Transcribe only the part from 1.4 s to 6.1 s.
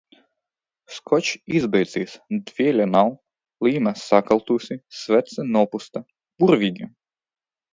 izbeidzies, dvieļa nav, līme sakaltusi, svece nopūsta.